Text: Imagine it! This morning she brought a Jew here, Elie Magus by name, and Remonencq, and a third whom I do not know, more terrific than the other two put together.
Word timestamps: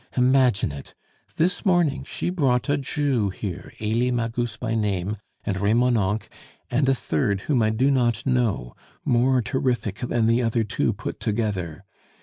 Imagine 0.17 0.71
it! 0.71 0.95
This 1.35 1.63
morning 1.63 2.03
she 2.03 2.31
brought 2.31 2.69
a 2.69 2.75
Jew 2.79 3.29
here, 3.29 3.71
Elie 3.79 4.09
Magus 4.09 4.57
by 4.57 4.73
name, 4.73 5.17
and 5.45 5.57
Remonencq, 5.59 6.27
and 6.71 6.89
a 6.89 6.95
third 6.95 7.41
whom 7.41 7.61
I 7.61 7.69
do 7.69 7.91
not 7.91 8.25
know, 8.25 8.75
more 9.05 9.43
terrific 9.43 9.99
than 9.99 10.25
the 10.25 10.41
other 10.41 10.63
two 10.63 10.91
put 10.91 11.19
together. 11.19 11.83